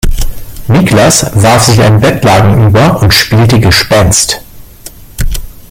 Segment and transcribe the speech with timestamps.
[0.67, 4.41] Niklas warf sich ein Bettlaken über und spielte Gespenst.